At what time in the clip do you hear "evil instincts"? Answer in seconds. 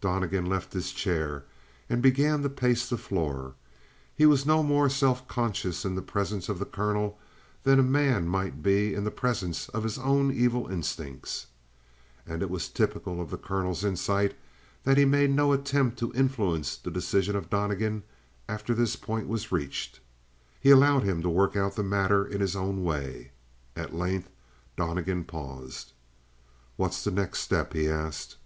10.32-11.46